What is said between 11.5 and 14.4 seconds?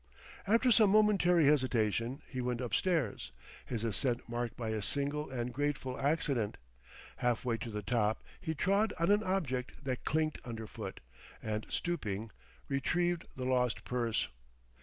stooping, retrieved the lost purse.